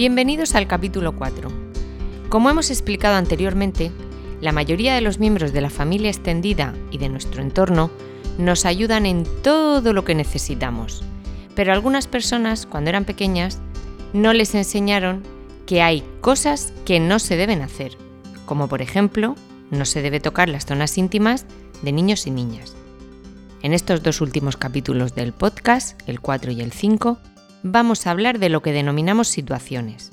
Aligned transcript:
Bienvenidos 0.00 0.54
al 0.54 0.66
capítulo 0.66 1.14
4. 1.14 1.50
Como 2.30 2.48
hemos 2.48 2.70
explicado 2.70 3.16
anteriormente, 3.16 3.92
la 4.40 4.50
mayoría 4.50 4.94
de 4.94 5.02
los 5.02 5.18
miembros 5.18 5.52
de 5.52 5.60
la 5.60 5.68
familia 5.68 6.08
extendida 6.08 6.72
y 6.90 6.96
de 6.96 7.10
nuestro 7.10 7.42
entorno 7.42 7.90
nos 8.38 8.64
ayudan 8.64 9.04
en 9.04 9.26
todo 9.42 9.92
lo 9.92 10.06
que 10.06 10.14
necesitamos. 10.14 11.02
Pero 11.54 11.74
algunas 11.74 12.06
personas, 12.06 12.64
cuando 12.64 12.88
eran 12.88 13.04
pequeñas, 13.04 13.60
no 14.14 14.32
les 14.32 14.54
enseñaron 14.54 15.22
que 15.66 15.82
hay 15.82 16.02
cosas 16.22 16.72
que 16.86 16.98
no 16.98 17.18
se 17.18 17.36
deben 17.36 17.60
hacer, 17.60 17.98
como 18.46 18.68
por 18.68 18.80
ejemplo, 18.80 19.34
no 19.70 19.84
se 19.84 20.00
debe 20.00 20.18
tocar 20.18 20.48
las 20.48 20.64
zonas 20.64 20.96
íntimas 20.96 21.44
de 21.82 21.92
niños 21.92 22.26
y 22.26 22.30
niñas. 22.30 22.74
En 23.60 23.74
estos 23.74 24.02
dos 24.02 24.22
últimos 24.22 24.56
capítulos 24.56 25.14
del 25.14 25.34
podcast, 25.34 26.00
el 26.06 26.20
4 26.20 26.52
y 26.52 26.62
el 26.62 26.72
5, 26.72 27.18
vamos 27.62 28.06
a 28.06 28.10
hablar 28.10 28.38
de 28.38 28.48
lo 28.48 28.62
que 28.62 28.72
denominamos 28.72 29.28
situaciones. 29.28 30.12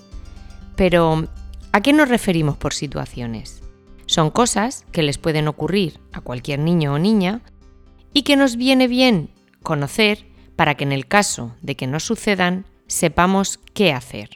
Pero, 0.76 1.28
¿a 1.72 1.82
qué 1.82 1.94
nos 1.94 2.10
referimos 2.10 2.58
por 2.58 2.74
situaciones? 2.74 3.62
Son 4.06 4.32
cosas 4.32 4.86
que 4.92 5.04
les 5.04 5.18
pueden 5.18 5.48
ocurrir 5.48 6.00
a 6.14 6.22
cualquier 6.22 6.60
niño 6.60 6.94
o 6.94 7.00
niña 7.00 7.42
y 8.14 8.24
que 8.24 8.36
nos 8.36 8.56
viene 8.56 8.88
bien 8.88 9.30
conocer 9.64 10.26
para 10.56 10.76
que 10.76 10.84
en 10.84 10.92
el 10.92 11.08
caso 11.08 11.56
de 11.62 11.76
que 11.76 11.88
no 11.88 12.00
sucedan 12.00 12.66
sepamos 12.88 13.60
qué 13.74 13.94
hacer. 13.94 14.30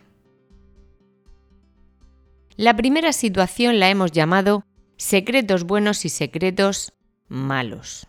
La 2.58 2.76
primera 2.76 3.14
situación 3.14 3.80
la 3.80 3.90
hemos 3.90 4.12
llamado 4.12 4.66
secretos 4.98 5.64
buenos 5.64 6.06
y 6.06 6.10
secretos 6.10 6.94
malos. 7.28 8.08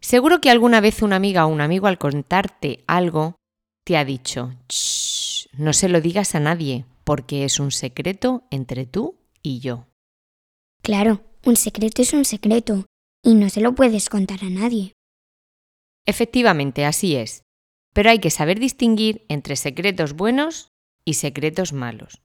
Seguro 0.00 0.40
que 0.40 0.50
alguna 0.50 0.80
vez 0.80 1.02
una 1.02 1.16
amiga 1.16 1.46
o 1.46 1.48
un 1.48 1.60
amigo 1.60 1.88
al 1.88 1.98
contarte 1.98 2.84
algo 2.86 3.40
te 3.86 3.96
ha 3.96 4.04
dicho, 4.04 4.52
no 5.56 5.72
se 5.72 5.88
lo 5.88 6.00
digas 6.00 6.34
a 6.34 6.40
nadie, 6.40 6.86
porque 7.04 7.44
es 7.44 7.60
un 7.60 7.70
secreto 7.70 8.42
entre 8.50 8.84
tú 8.84 9.16
y 9.44 9.60
yo. 9.60 9.86
Claro, 10.82 11.22
un 11.44 11.54
secreto 11.54 12.02
es 12.02 12.12
un 12.12 12.24
secreto, 12.24 12.84
y 13.24 13.34
no 13.36 13.48
se 13.48 13.60
lo 13.60 13.76
puedes 13.76 14.08
contar 14.08 14.40
a 14.42 14.50
nadie. 14.50 14.92
Efectivamente, 16.04 16.84
así 16.84 17.14
es, 17.14 17.44
pero 17.94 18.10
hay 18.10 18.18
que 18.18 18.30
saber 18.30 18.58
distinguir 18.58 19.24
entre 19.28 19.54
secretos 19.54 20.14
buenos 20.14 20.70
y 21.04 21.14
secretos 21.14 21.72
malos. 21.72 22.20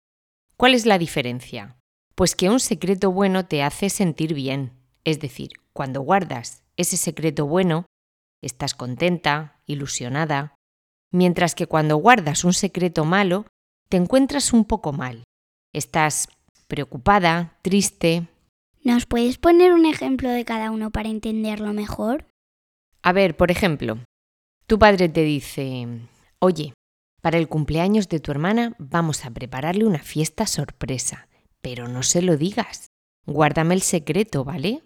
¿Cuál 0.58 0.74
es 0.74 0.88
la 0.88 0.98
diferencia? 0.98 1.78
Pues 2.16 2.36
que 2.36 2.50
un 2.50 2.60
secreto 2.60 3.12
bueno 3.12 3.46
te 3.46 3.62
hace 3.62 3.92
sentir 3.92 4.34
bien, 4.34 4.74
es 5.04 5.20
decir, 5.20 5.52
cuando 5.74 6.02
guardas 6.02 6.64
ese 6.76 6.98
secreto 6.98 7.46
bueno, 7.46 7.86
estás 8.42 8.74
contenta, 8.74 9.62
ilusionada, 9.68 10.56
mientras 11.12 11.56
que 11.56 11.68
cuando 11.68 11.98
guardas 11.98 12.44
un 12.44 12.54
secreto 12.54 13.06
malo, 13.06 13.46
te 13.90 13.98
encuentras 13.98 14.54
un 14.54 14.66
poco 14.66 14.94
mal. 14.94 15.24
Estás 15.74 16.30
preocupada, 16.68 17.58
triste. 17.62 18.28
¿Nos 18.84 19.06
puedes 19.06 19.38
poner 19.38 19.74
un 19.74 19.86
ejemplo 19.86 20.30
de 20.30 20.46
cada 20.46 20.72
uno 20.72 20.92
para 20.92 21.10
entenderlo 21.10 21.74
mejor? 21.74 22.26
A 23.04 23.12
ver, 23.12 23.36
por 23.36 23.52
ejemplo, 23.52 24.00
tu 24.68 24.80
padre 24.80 25.10
te 25.10 25.24
dice, 25.24 25.88
oye, 26.40 26.74
para 27.22 27.38
el 27.38 27.48
cumpleaños 27.48 28.10
de 28.10 28.20
tu 28.20 28.32
hermana 28.32 28.76
vamos 28.80 29.26
a 29.26 29.32
prepararle 29.32 29.86
una 29.86 30.00
fiesta 30.00 30.48
sorpresa, 30.48 31.28
pero 31.62 31.88
no 31.88 32.04
se 32.04 32.22
lo 32.22 32.38
digas. 32.38 32.88
Guárdame 33.26 33.76
el 33.76 33.82
secreto, 33.82 34.44
¿vale? 34.44 34.82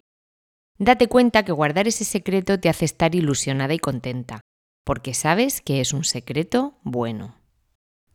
Date 0.78 1.08
cuenta 1.08 1.46
que 1.46 1.54
guardar 1.54 1.88
ese 1.88 2.04
secreto 2.04 2.60
te 2.60 2.68
hace 2.68 2.84
estar 2.84 3.16
ilusionada 3.16 3.74
y 3.74 3.80
contenta, 3.80 4.42
porque 4.86 5.14
sabes 5.14 5.60
que 5.60 5.82
es 5.82 5.92
un 5.92 6.06
secreto 6.06 6.76
bueno. 6.84 7.36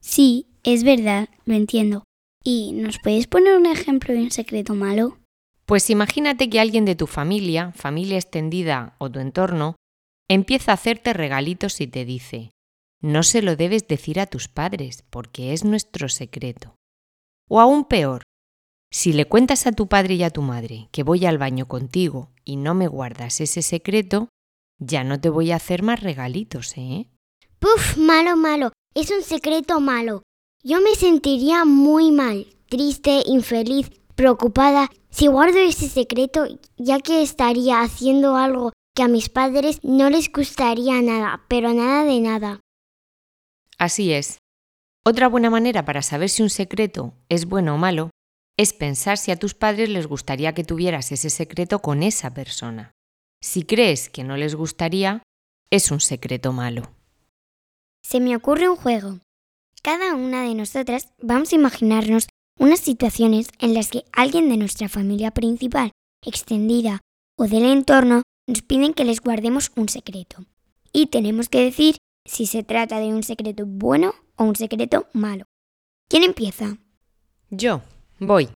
Sí, 0.01 0.47
es 0.63 0.85
verdad, 0.85 1.29
lo 1.45 1.55
entiendo. 1.55 2.05
¿Y 2.43 2.73
nos 2.73 2.99
puedes 2.99 3.27
poner 3.27 3.59
un 3.59 3.67
ejemplo 3.67 4.15
de 4.15 4.23
un 4.23 4.31
secreto 4.31 4.75
malo? 4.75 5.19
Pues 5.67 5.91
imagínate 5.91 6.49
que 6.49 6.59
alguien 6.59 6.87
de 6.87 6.97
tu 6.97 7.07
familia, 7.07 7.73
familia 7.73 8.17
extendida 8.17 8.95
o 8.99 9.11
tu 9.11 9.21
entorno, 9.21 9.77
empieza 10.29 10.71
a 10.71 10.75
hacerte 10.75 11.13
regalitos 11.13 11.81
y 11.81 11.87
te 11.87 12.05
dice, 12.05 12.51
no 13.03 13.23
se 13.23 13.43
lo 13.43 13.57
debes 13.57 13.87
decir 13.87 14.21
a 14.21 14.27
tus 14.27 14.49
padres 14.49 15.05
porque 15.11 15.53
es 15.53 15.65
nuestro 15.65 16.09
secreto. 16.09 16.77
O 17.49 17.61
aún 17.61 17.85
peor, 17.85 18.23
si 18.93 19.13
le 19.13 19.27
cuentas 19.27 19.67
a 19.67 19.73
tu 19.73 19.87
padre 19.87 20.15
y 20.15 20.23
a 20.23 20.31
tu 20.31 20.43
madre 20.43 20.89
que 20.93 21.03
voy 21.03 21.27
al 21.27 21.39
baño 21.39 21.67
contigo 21.67 22.31
y 22.45 22.57
no 22.57 22.75
me 22.75 22.89
guardas 22.89 23.41
ese 23.41 23.63
secreto, 23.63 24.29
ya 24.81 25.05
no 25.05 25.21
te 25.21 25.29
voy 25.29 25.53
a 25.53 25.57
hacer 25.57 25.83
más 25.83 26.01
regalitos, 26.01 26.77
¿eh? 26.77 27.07
Puf, 27.59 27.97
malo, 27.97 28.37
malo. 28.37 28.73
Es 28.95 29.11
un 29.11 29.23
secreto 29.23 29.79
malo. 29.81 30.23
Yo 30.65 30.81
me 30.81 30.95
sentiría 30.97 31.65
muy 31.65 32.11
mal, 32.11 32.47
triste, 32.69 33.23
infeliz, 33.27 33.91
preocupada 34.15 34.91
si 35.11 35.27
guardo 35.27 35.59
ese 35.59 35.89
secreto, 35.89 36.47
ya 36.77 37.01
que 37.01 37.23
estaría 37.23 37.83
haciendo 37.83 38.37
algo 38.37 38.73
que 38.95 39.03
a 39.03 39.09
mis 39.09 39.29
padres 39.29 39.81
no 39.83 40.11
les 40.11 40.33
gustaría 40.33 41.01
nada, 41.03 41.45
pero 41.49 41.73
nada 41.73 42.05
de 42.05 42.21
nada. 42.21 42.61
Así 43.79 44.13
es. 44.13 44.39
Otra 45.05 45.29
buena 45.29 45.51
manera 45.51 45.85
para 45.85 46.03
saber 46.03 46.29
si 46.29 46.43
un 46.43 46.51
secreto 46.51 47.15
es 47.29 47.47
bueno 47.47 47.75
o 47.75 47.79
malo 47.79 48.11
es 48.59 48.75
pensar 48.75 49.17
si 49.17 49.31
a 49.31 49.37
tus 49.37 49.55
padres 49.55 49.89
les 49.89 50.07
gustaría 50.07 50.53
que 50.53 50.65
tuvieras 50.65 51.13
ese 51.13 51.31
secreto 51.31 51.81
con 51.81 52.03
esa 52.03 52.35
persona. 52.35 52.93
Si 53.43 53.63
crees 53.63 54.11
que 54.11 54.23
no 54.23 54.37
les 54.37 54.55
gustaría, 54.55 55.23
es 55.71 55.91
un 55.91 56.01
secreto 56.01 56.53
malo. 56.53 56.91
Se 58.03 58.21
me 58.21 58.37
ocurre 58.37 58.69
un 58.69 58.77
juego. 58.77 59.21
Cada 59.83 60.15
una 60.15 60.43
de 60.43 60.55
nosotras 60.55 61.09
vamos 61.23 61.53
a 61.53 61.57
imaginarnos 61.57 62.29
unas 62.59 62.81
situaciones 62.81 63.49
en 63.59 63.73
las 63.73 63.89
que 63.89 64.05
alguien 64.13 64.51
de 64.51 64.59
nuestra 64.59 64.91
familia 64.91 65.31
principal, 65.31 65.91
extendida 66.23 67.01
o 67.39 67.47
del 67.47 67.65
entorno 67.65 68.23
nos 68.47 68.61
piden 68.61 68.93
que 68.93 69.05
les 69.05 69.23
guardemos 69.23 69.73
un 69.75 69.89
secreto. 69.89 70.45
Y 70.93 71.07
tenemos 71.07 71.49
que 71.49 71.65
decir 71.65 71.97
si 72.27 72.45
se 72.45 72.63
trata 72.63 72.99
de 72.99 73.07
un 73.07 73.23
secreto 73.23 73.65
bueno 73.65 74.15
o 74.37 74.45
un 74.45 74.57
secreto 74.57 75.07
malo. 75.15 75.45
¿Quién 76.11 76.25
empieza? 76.25 76.77
Yo, 77.49 77.81
voy. 78.19 78.51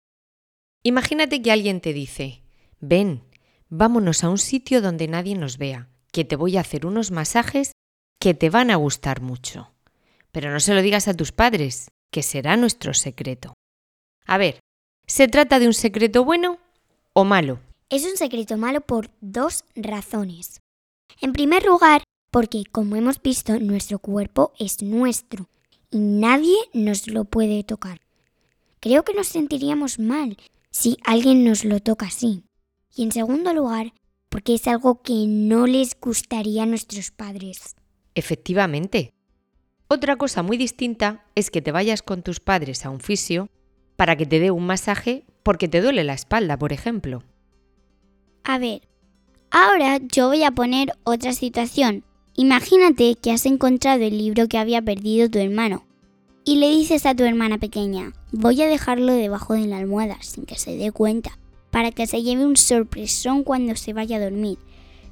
Imagínate 0.84 1.42
que 1.42 1.52
alguien 1.52 1.80
te 1.80 1.94
dice, 1.94 2.42
ven, 2.82 3.24
vámonos 3.70 4.24
a 4.24 4.30
un 4.30 4.38
sitio 4.38 4.82
donde 4.82 5.08
nadie 5.08 5.36
nos 5.36 5.58
vea, 5.58 5.90
que 6.12 6.26
te 6.26 6.36
voy 6.36 6.58
a 6.58 6.62
hacer 6.62 6.86
unos 6.86 7.12
masajes 7.12 7.72
que 8.20 8.34
te 8.34 8.50
van 8.50 8.72
a 8.72 8.76
gustar 8.76 9.22
mucho. 9.22 9.72
Pero 10.32 10.52
no 10.52 10.60
se 10.60 10.74
lo 10.74 10.82
digas 10.82 11.08
a 11.08 11.14
tus 11.14 11.32
padres, 11.32 11.90
que 12.12 12.24
será 12.24 12.56
nuestro 12.58 12.94
secreto. 12.94 13.54
A 14.26 14.38
ver, 14.38 14.60
¿se 15.08 15.28
trata 15.28 15.60
de 15.60 15.68
un 15.68 15.74
secreto 15.74 16.24
bueno 16.24 16.60
o 17.14 17.24
malo? 17.26 17.60
Es 17.90 18.06
un 18.06 18.18
secreto 18.18 18.58
malo 18.58 18.82
por 18.82 19.12
dos 19.22 19.66
razones. 19.76 20.60
En 21.22 21.34
primer 21.34 21.66
lugar, 21.66 22.04
porque 22.32 22.64
como 22.72 22.96
hemos 22.96 23.22
visto, 23.22 23.60
nuestro 23.60 24.00
cuerpo 24.00 24.54
es 24.58 24.82
nuestro 24.82 25.50
y 25.92 26.00
nadie 26.00 26.56
nos 26.74 27.08
lo 27.08 27.26
puede 27.26 27.64
tocar. 27.64 28.02
Creo 28.80 29.04
que 29.04 29.14
nos 29.14 29.28
sentiríamos 29.28 30.00
mal 30.00 30.38
si 30.72 30.98
alguien 31.04 31.44
nos 31.44 31.66
lo 31.66 31.80
toca 31.80 32.08
así. 32.08 32.44
Y 32.96 33.04
en 33.04 33.12
segundo 33.12 33.54
lugar, 33.54 33.94
porque 34.30 34.56
es 34.56 34.68
algo 34.68 35.02
que 35.02 35.26
no 35.28 35.68
les 35.68 36.00
gustaría 36.00 36.64
a 36.64 36.68
nuestros 36.68 37.12
padres. 37.12 37.76
Efectivamente. 38.16 39.14
Otra 39.88 40.16
cosa 40.16 40.44
muy 40.44 40.58
distinta 40.58 41.26
es 41.36 41.52
que 41.52 41.62
te 41.62 41.72
vayas 41.72 42.02
con 42.02 42.24
tus 42.24 42.40
padres 42.40 42.86
a 42.86 42.90
un 42.90 43.00
fisio 43.00 43.50
para 43.96 44.16
que 44.16 44.26
te 44.26 44.40
dé 44.40 44.52
un 44.52 44.66
masaje 44.66 45.26
porque 45.44 45.68
te 45.68 45.82
duele 45.82 46.04
la 46.04 46.14
espalda, 46.14 46.58
por 46.58 46.74
ejemplo. 46.74 47.24
A 48.44 48.58
ver, 48.58 48.82
ahora 49.52 50.00
yo 50.12 50.28
voy 50.28 50.44
a 50.44 50.52
poner 50.52 50.94
otra 51.04 51.34
situación. 51.34 52.04
Imagínate 52.36 53.16
que 53.16 53.32
has 53.32 53.46
encontrado 53.46 54.04
el 54.04 54.18
libro 54.18 54.48
que 54.48 54.58
había 54.58 54.82
perdido 54.82 55.30
tu 55.30 55.40
hermano 55.40 55.86
y 56.46 56.56
le 56.56 56.70
dices 56.70 57.06
a 57.06 57.16
tu 57.16 57.24
hermana 57.24 57.58
pequeña, 57.58 58.14
voy 58.32 58.62
a 58.62 58.68
dejarlo 58.68 59.14
debajo 59.14 59.54
de 59.54 59.68
la 59.68 59.78
almohada 59.78 60.18
sin 60.22 60.46
que 60.46 60.58
se 60.58 60.76
dé 60.76 60.92
cuenta 60.92 61.38
para 61.74 61.92
que 61.92 62.06
se 62.06 62.22
lleve 62.22 62.46
un 62.46 62.56
sorpresón 62.56 63.44
cuando 63.44 63.76
se 63.76 63.94
vaya 63.94 64.18
a 64.18 64.20
dormir, 64.20 64.60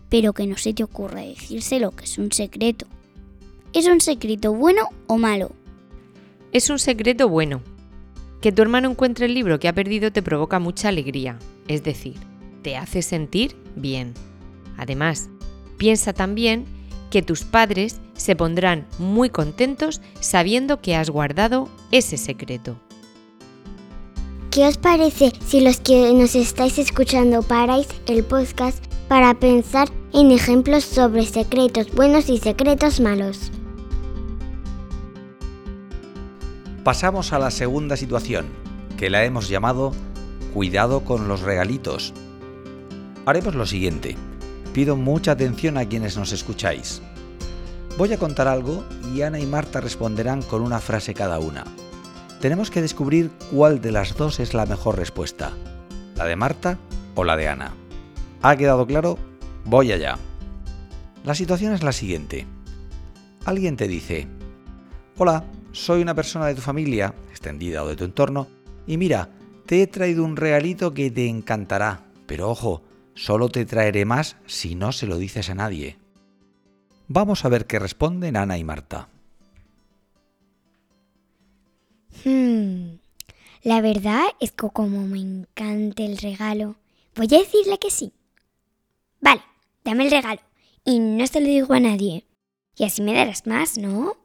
pero 0.10 0.31
que 0.31 0.46
no 0.46 0.58
se 0.58 0.75
te 0.75 0.84
ocurra 0.84 1.22
decírselo, 1.22 1.90
que 1.90 2.06
es 2.06 2.19
un 2.19 2.31
secreto. 2.31 2.86
¿Es 3.74 3.88
un 3.88 4.00
secreto 4.00 4.54
bueno 4.54 4.84
o 5.08 5.18
malo? 5.18 5.54
Es 6.52 6.69
un 6.69 6.78
secreto 6.78 7.28
bueno. 7.28 7.63
Que 8.42 8.52
tu 8.52 8.62
hermano 8.62 8.92
encuentre 8.92 9.25
el 9.25 9.34
libro 9.34 9.60
que 9.60 9.69
ha 9.69 9.74
perdido 9.74 10.12
te 10.12 10.22
provoca 10.22 10.60
mucha 10.60 10.90
alegría, 10.90 11.40
es 11.68 11.84
decir, 11.84 12.18
te 12.62 12.78
hace 12.78 13.02
sentir 13.02 13.56
bien. 13.75 14.14
Además, 14.78 15.31
piensa 15.78 16.14
también 16.14 16.66
que 17.10 17.24
tus 17.24 17.42
padres 17.42 18.00
se 18.14 18.36
pondrán 18.36 18.86
muy 19.00 19.31
contentos 19.31 20.00
sabiendo 20.19 20.80
que 20.80 20.96
has 20.96 21.10
guardado 21.10 21.69
ese 21.92 22.18
secreto. 22.18 22.78
¿Qué 24.51 24.68
os 24.68 24.77
parece 24.77 25.31
si 25.48 25.62
los 25.62 25.80
que 25.80 26.13
nos 26.13 26.36
estáis 26.36 26.77
escuchando 26.77 27.42
paráis 27.42 27.88
el 28.06 28.25
podcast 28.25 28.83
para 29.07 29.39
pensar 29.39 29.88
en 30.12 30.30
ejemplos 30.31 30.83
sobre 30.83 31.25
secretos 31.25 31.89
buenos 31.94 32.27
y 32.27 32.38
secretos 32.38 33.00
malos? 33.00 33.50
Pasamos 36.83 37.31
a 37.31 37.39
la 37.39 37.50
segunda 37.50 37.95
situación, 37.95 38.48
que 38.98 39.09
la 39.09 39.24
hemos 39.24 39.48
llamado 39.48 39.94
Cuidado 40.54 41.06
con 41.06 41.30
los 41.30 41.39
regalitos. 41.39 42.13
Haremos 43.25 43.56
lo 43.56 43.65
siguiente. 43.65 44.18
Pido 44.74 44.97
mucha 44.97 45.31
atención 45.31 45.77
a 45.77 45.88
quienes 45.88 46.18
nos 46.18 46.33
escucháis. 46.33 47.01
Voy 47.97 48.12
a 48.12 48.18
contar 48.18 48.50
algo 48.50 48.83
y 49.15 49.21
Ana 49.21 49.39
y 49.39 49.45
Marta 49.45 49.80
responderán 49.80 50.42
con 50.42 50.62
una 50.62 50.81
frase 50.81 51.13
cada 51.13 51.39
una. 51.39 51.63
Tenemos 52.42 52.72
que 52.72 52.82
descubrir 52.82 53.30
cuál 53.52 53.82
de 53.82 53.92
las 53.92 54.16
dos 54.18 54.40
es 54.40 54.56
la 54.56 54.66
mejor 54.66 54.98
respuesta, 54.98 55.52
la 56.16 56.26
de 56.26 56.36
Marta 56.36 56.80
o 57.14 57.24
la 57.24 57.38
de 57.38 57.48
Ana. 57.48 57.76
¿Ha 58.42 58.56
quedado 58.56 58.88
claro? 58.88 59.20
Voy 59.64 59.92
allá. 59.92 60.18
La 61.24 61.36
situación 61.36 61.74
es 61.74 61.84
la 61.84 61.92
siguiente. 61.92 62.48
Alguien 63.46 63.78
te 63.78 63.88
dice, 63.88 64.28
hola, 65.20 65.44
soy 65.72 66.02
una 66.02 66.16
persona 66.16 66.48
de 66.48 66.56
tu 66.56 66.62
familia, 66.62 67.14
extendida 67.30 67.84
o 67.84 67.88
de 67.88 67.96
tu 67.96 68.06
entorno, 68.06 68.48
y 68.88 68.98
mira, 68.98 69.30
te 69.68 69.84
he 69.84 69.86
traído 69.86 70.24
un 70.24 70.36
regalito 70.36 70.96
que 70.96 71.12
te 71.12 71.28
encantará, 71.28 72.06
pero 72.26 72.50
ojo, 72.50 72.82
solo 73.14 73.50
te 73.50 73.66
traeré 73.66 74.04
más 74.04 74.38
si 74.48 74.74
no 74.74 74.92
se 74.92 75.06
lo 75.06 75.20
dices 75.20 75.52
a 75.52 75.56
nadie. 75.56 76.00
Vamos 77.08 77.46
a 77.46 77.50
ver 77.50 77.68
qué 77.68 77.78
responden 77.78 78.36
Ana 78.36 78.58
y 78.58 78.64
Marta. 78.64 79.10
Hmm, 82.24 82.98
la 83.63 83.81
verdad 83.81 84.24
es 84.40 84.52
que 84.52 84.69
como 84.69 85.06
me 85.08 85.19
encanta 85.19 86.04
el 86.04 86.18
regalo, 86.18 86.75
voy 87.16 87.28
a 87.31 87.40
decirle 87.40 87.80
que 87.80 87.92
sí. 87.92 88.13
Vale, 89.19 89.42
dame 89.84 90.06
el 90.06 90.12
regalo 90.12 90.42
y 90.84 91.00
no 91.00 91.25
se 91.28 91.42
lo 91.42 91.48
digo 91.48 91.74
a 91.74 91.80
nadie. 91.80 92.25
Y 92.75 92.86
así 92.86 93.02
me 93.02 93.13
darás 93.13 93.46
más, 93.46 93.78
¿no? 93.78 94.18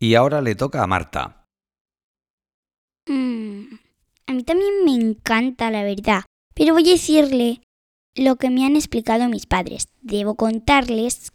Y 0.00 0.14
ahora 0.14 0.40
le 0.40 0.54
toca 0.54 0.82
a 0.82 0.86
Marta. 0.86 1.44
Mm, 3.06 3.74
a 4.26 4.32
mí 4.32 4.42
también 4.44 4.84
me 4.84 4.92
encanta, 4.92 5.70
la 5.70 5.82
verdad. 5.82 6.24
Pero 6.54 6.74
voy 6.74 6.88
a 6.88 6.92
decirle 6.92 7.62
lo 8.14 8.36
que 8.36 8.50
me 8.50 8.64
han 8.66 8.76
explicado 8.76 9.28
mis 9.28 9.46
padres. 9.46 9.88
Debo 10.02 10.34
contarles 10.34 11.32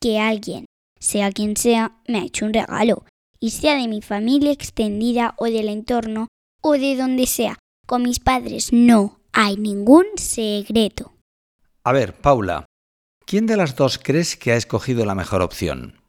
que 0.00 0.18
alguien, 0.18 0.66
sea 0.98 1.32
quien 1.32 1.56
sea, 1.56 1.98
me 2.06 2.18
ha 2.18 2.24
hecho 2.24 2.46
un 2.46 2.54
regalo. 2.54 3.04
Y 3.42 3.50
sea 3.50 3.76
de 3.76 3.88
mi 3.88 4.02
familia 4.02 4.52
extendida 4.52 5.34
o 5.38 5.46
del 5.46 5.68
entorno 5.68 6.28
o 6.62 6.72
de 6.72 6.96
donde 6.96 7.26
sea. 7.26 7.58
Con 7.86 8.02
mis 8.02 8.20
padres 8.20 8.72
no 8.72 9.20
hay 9.32 9.56
ningún 9.56 10.04
secreto. 10.16 11.14
A 11.82 11.92
ver, 11.92 12.14
Paula, 12.14 12.66
¿quién 13.24 13.46
de 13.46 13.56
las 13.56 13.76
dos 13.76 13.98
crees 13.98 14.36
que 14.36 14.52
ha 14.52 14.56
escogido 14.56 15.06
la 15.06 15.14
mejor 15.14 15.40
opción? 15.40 16.02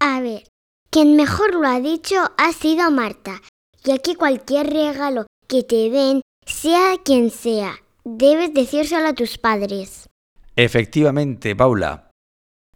A 0.00 0.20
ver, 0.20 0.48
quien 0.90 1.14
mejor 1.14 1.54
lo 1.54 1.68
ha 1.68 1.80
dicho 1.80 2.16
ha 2.36 2.52
sido 2.52 2.90
Marta, 2.90 3.40
ya 3.84 3.98
que 3.98 4.16
cualquier 4.16 4.66
regalo 4.66 5.26
que 5.46 5.62
te 5.62 5.90
den, 5.90 6.22
sea 6.44 6.96
quien 7.04 7.30
sea, 7.30 7.76
debes 8.04 8.52
decírselo 8.52 9.06
a 9.06 9.14
tus 9.14 9.38
padres. 9.38 10.08
Efectivamente, 10.56 11.54
Paula. 11.54 12.10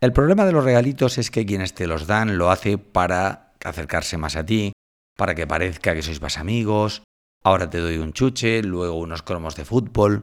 El 0.00 0.12
problema 0.12 0.44
de 0.44 0.52
los 0.52 0.64
regalitos 0.64 1.18
es 1.18 1.30
que 1.30 1.44
quienes 1.44 1.74
te 1.74 1.86
los 1.86 2.06
dan 2.06 2.38
lo 2.38 2.50
hace 2.50 2.78
para 2.78 3.45
acercarse 3.64 4.18
más 4.18 4.36
a 4.36 4.44
ti, 4.44 4.72
para 5.16 5.34
que 5.34 5.46
parezca 5.46 5.94
que 5.94 6.02
sois 6.02 6.20
más 6.20 6.38
amigos, 6.38 7.02
ahora 7.42 7.70
te 7.70 7.78
doy 7.78 7.98
un 7.98 8.12
chuche, 8.12 8.62
luego 8.62 8.98
unos 8.98 9.22
cromos 9.22 9.56
de 9.56 9.64
fútbol. 9.64 10.22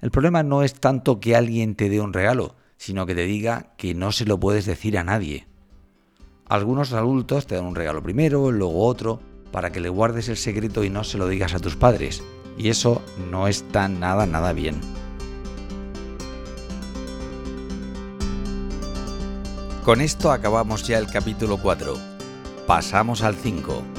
El 0.00 0.10
problema 0.10 0.42
no 0.42 0.62
es 0.62 0.74
tanto 0.74 1.18
que 1.18 1.34
alguien 1.34 1.74
te 1.74 1.88
dé 1.88 2.00
un 2.00 2.12
regalo, 2.12 2.54
sino 2.76 3.06
que 3.06 3.14
te 3.14 3.26
diga 3.26 3.74
que 3.76 3.94
no 3.94 4.12
se 4.12 4.24
lo 4.24 4.38
puedes 4.38 4.64
decir 4.64 4.96
a 4.96 5.04
nadie. 5.04 5.48
Algunos 6.48 6.92
adultos 6.92 7.46
te 7.46 7.56
dan 7.56 7.66
un 7.66 7.74
regalo 7.74 8.02
primero, 8.02 8.50
luego 8.52 8.86
otro, 8.86 9.20
para 9.50 9.70
que 9.70 9.80
le 9.80 9.88
guardes 9.88 10.28
el 10.28 10.36
secreto 10.36 10.84
y 10.84 10.90
no 10.90 11.04
se 11.04 11.18
lo 11.18 11.28
digas 11.28 11.54
a 11.54 11.58
tus 11.58 11.76
padres. 11.76 12.22
Y 12.56 12.70
eso 12.70 13.02
no 13.30 13.48
está 13.48 13.88
nada, 13.88 14.26
nada 14.26 14.52
bien. 14.52 14.80
Con 19.84 20.00
esto 20.00 20.30
acabamos 20.30 20.86
ya 20.86 20.98
el 20.98 21.06
capítulo 21.06 21.56
4. 21.56 22.17
Pasamos 22.68 23.22
al 23.22 23.34
5. 23.34 23.97